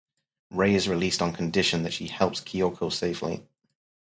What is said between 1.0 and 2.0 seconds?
on condition that